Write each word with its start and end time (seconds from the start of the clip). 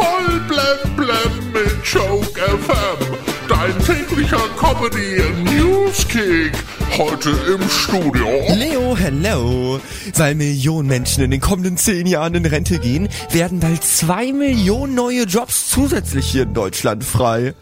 Voll 0.00 0.40
blem 0.48 0.96
blem 0.96 1.52
mit 1.52 1.84
Joke 1.84 2.40
FM. 2.40 3.16
Dein 3.48 3.78
täglicher 3.84 4.40
Comedy 4.58 5.22
Newskick. 5.44 6.52
Heute 6.96 7.28
im 7.30 7.68
Studio. 7.68 8.26
Leo, 8.54 8.96
hello. 8.96 9.78
Weil 10.14 10.36
Millionen 10.36 10.88
Menschen 10.88 11.22
in 11.22 11.30
den 11.30 11.40
kommenden 11.40 11.76
zehn 11.76 12.06
Jahren 12.06 12.34
in 12.34 12.46
Rente 12.46 12.78
gehen, 12.78 13.10
werden 13.30 13.60
bald 13.60 13.84
zwei 13.84 14.32
Millionen 14.32 14.94
neue 14.94 15.24
Jobs 15.24 15.68
zusätzlich 15.68 16.30
hier 16.30 16.44
in 16.44 16.54
Deutschland 16.54 17.04
frei. 17.04 17.54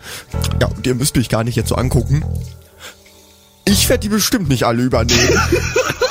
Ja, 0.61 0.69
und 0.69 0.87
ihr 0.87 0.95
müsst 0.95 1.17
mich 1.17 1.29
gar 1.29 1.43
nicht 1.43 1.57
jetzt 1.57 1.71
so 1.71 1.75
angucken. 1.75 2.23
Ich 3.65 3.89
werde 3.89 4.03
die 4.03 4.11
bestimmt 4.11 4.49
nicht 4.49 4.63
alle 4.63 4.83
übernehmen. 4.83 5.41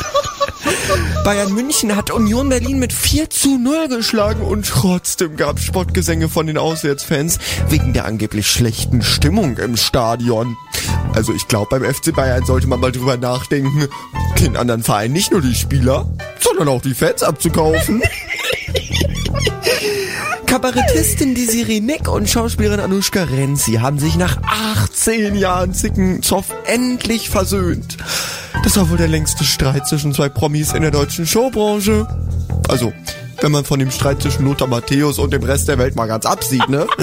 Bayern 1.28 1.52
München 1.52 1.94
hat 1.94 2.10
Union 2.10 2.48
Berlin 2.48 2.80
mit 2.80 2.94
4 2.94 3.30
zu 3.30 3.58
0 3.58 3.90
geschlagen 3.90 4.44
und 4.44 4.66
trotzdem 4.66 5.36
gab 5.36 5.60
Spottgesänge 5.60 6.30
von 6.30 6.48
den 6.48 6.58
Auswärtsfans 6.58 7.38
wegen 7.68 7.92
der 7.92 8.06
angeblich 8.06 8.50
schlechten 8.50 9.02
Stimmung 9.02 9.58
im 9.58 9.76
Stadion. 9.76 10.56
Also 11.12 11.34
ich 11.34 11.50
glaube, 11.50 11.78
beim 11.78 11.94
FC 11.94 12.16
Bayern 12.16 12.46
sollte 12.46 12.68
man 12.68 12.80
mal 12.80 12.94
drüber 12.94 13.18
nachdenken, 13.18 13.90
den 14.40 14.56
anderen 14.56 14.84
Vereinen 14.84 15.12
nicht 15.12 15.34
nur 15.34 15.42
die 15.42 15.54
Spieler, 15.54 16.10
sondern 16.40 16.70
auch 16.70 16.82
die 16.82 16.94
Fans 16.94 17.24
abzukaufen. 17.24 18.02
Kabarettistin 20.46 21.36
Desiree 21.36 21.82
Nick 21.82 22.08
und 22.08 22.30
Schauspielerin 22.30 22.80
Anushka 22.80 23.26
Renzi 23.26 23.74
haben 23.74 24.00
sich 24.00 24.16
nach 24.16 24.38
18 24.44 25.36
Jahren 25.36 25.74
Zickenzoff 25.74 26.54
endlich 26.68 27.30
versöhnt. 27.30 27.98
Das 28.64 28.78
war 28.78 28.90
wohl 28.90 28.98
der 28.98 29.08
längste 29.08 29.44
Streit 29.44 29.88
zwischen 29.88 30.14
zwei 30.14 30.30
Promis 30.30 30.74
in 30.74 30.82
der 30.82 30.92
deutschen 30.92 31.26
Showbranche. 31.26 32.08
Also, 32.68 32.94
wenn 33.42 33.52
man 33.52 33.66
von 33.66 33.80
dem 33.80 33.92
Streit 33.92 34.22
zwischen 34.22 34.46
Lothar 34.46 34.68
Matthäus 34.68 35.20
und 35.20 35.32
dem 35.32 35.44
Rest 35.44 35.68
der 35.68 35.78
Welt 35.78 35.96
mal 35.96 36.08
ganz 36.08 36.26
absieht, 36.26 36.68
ne? 36.70 36.88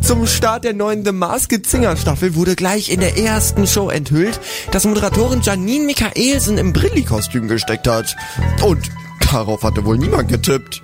Zum 0.00 0.26
Start 0.26 0.64
der 0.64 0.72
neuen 0.72 1.04
The 1.04 1.12
Masked 1.12 1.66
Singer 1.66 1.96
Staffel 1.96 2.34
wurde 2.34 2.54
gleich 2.54 2.90
in 2.90 3.00
der 3.00 3.16
ersten 3.18 3.66
Show 3.66 3.90
enthüllt, 3.90 4.40
dass 4.70 4.84
Moderatorin 4.84 5.40
Janine 5.42 5.84
Michaelsen 5.84 6.58
im 6.58 6.72
Brilli-Kostüm 6.72 7.48
gesteckt 7.48 7.88
hat. 7.88 8.16
Und 8.62 8.90
darauf 9.30 9.62
hatte 9.62 9.84
wohl 9.84 9.98
niemand 9.98 10.28
getippt, 10.28 10.82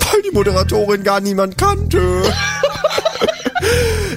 weil 0.00 0.22
die 0.22 0.30
Moderatorin 0.32 1.02
gar 1.02 1.20
niemand 1.20 1.56
kannte. 1.58 2.22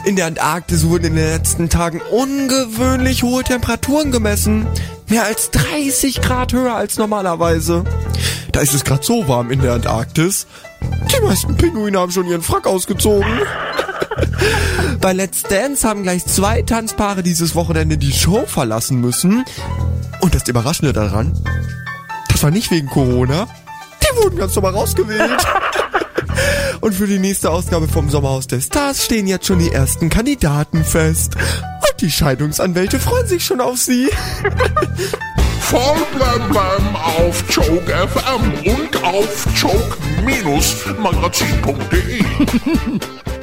In 0.05 0.15
der 0.15 0.27
Antarktis 0.27 0.87
wurden 0.87 1.05
in 1.05 1.15
den 1.15 1.31
letzten 1.31 1.67
Tagen 1.67 1.99
ungewöhnlich 1.99 3.23
hohe 3.23 3.43
Temperaturen 3.43 4.11
gemessen. 4.11 4.67
Mehr 5.07 5.23
als 5.23 5.49
30 5.49 6.21
Grad 6.21 6.53
höher 6.53 6.75
als 6.75 6.97
normalerweise. 6.99 7.83
Da 8.51 8.59
ist 8.59 8.75
es 8.75 8.83
gerade 8.83 9.03
so 9.03 9.27
warm 9.27 9.49
in 9.49 9.61
der 9.61 9.73
Antarktis. 9.73 10.45
Die 10.81 11.23
meisten 11.25 11.57
Pinguine 11.57 11.97
haben 11.97 12.11
schon 12.11 12.27
ihren 12.27 12.43
Frack 12.43 12.67
ausgezogen. 12.67 13.25
Bei 15.01 15.11
Let's 15.11 15.41
Dance 15.41 15.87
haben 15.87 16.03
gleich 16.03 16.23
zwei 16.25 16.61
Tanzpaare 16.61 17.23
dieses 17.23 17.55
Wochenende 17.55 17.97
die 17.97 18.13
Show 18.13 18.45
verlassen 18.45 19.01
müssen. 19.01 19.43
Und 20.21 20.35
das 20.35 20.47
Überraschende 20.47 20.93
daran, 20.93 21.33
das 22.29 22.43
war 22.43 22.51
nicht 22.51 22.69
wegen 22.69 22.87
Corona. 22.87 23.47
Die 24.03 24.23
wurden 24.23 24.37
ganz 24.37 24.53
normal 24.55 24.73
rausgewählt. 24.73 25.47
Und 26.85 26.93
für 26.93 27.07
die 27.07 27.17
nächste 27.17 27.49
Ausgabe 27.49 27.87
vom 27.87 28.11
Sommerhaus 28.11 28.45
der 28.45 28.61
Stars 28.61 29.03
stehen 29.03 29.25
jetzt 29.25 29.47
schon 29.47 29.57
die 29.57 29.71
ersten 29.71 30.11
Kandidaten 30.11 30.83
fest. 30.83 31.35
Und 31.35 31.99
die 31.99 32.11
Scheidungsanwälte 32.11 32.99
freuen 32.99 33.25
sich 33.25 33.43
schon 33.43 33.59
auf 33.59 33.79
sie. 33.79 34.07
Voll 35.61 35.97
blem 36.13 36.47
blem 36.47 36.95
auf 36.95 37.43
Joke 37.49 37.91
FM 37.91 38.53
und 38.71 39.03
auf 39.03 39.47
joke-magazin.de. 39.55 42.23